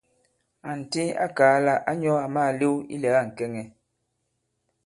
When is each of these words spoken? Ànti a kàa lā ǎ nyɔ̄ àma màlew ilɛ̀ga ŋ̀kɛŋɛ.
Ànti 0.69 1.03
a 1.23 1.25
kàa 1.37 1.57
lā 1.65 1.73
ǎ 1.89 1.91
nyɔ̄ 2.01 2.15
àma 2.25 2.33
màlew 2.43 2.75
ilɛ̀ga 2.95 3.21
ŋ̀kɛŋɛ. 3.29 3.63